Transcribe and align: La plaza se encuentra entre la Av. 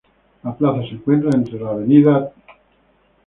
La 0.41 0.55
plaza 0.57 0.81
se 0.81 0.95
encuentra 0.95 1.29
entre 1.31 1.59
la 1.59 1.69
Av. 1.73 2.33